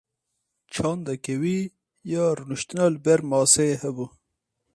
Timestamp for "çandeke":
0.73-1.35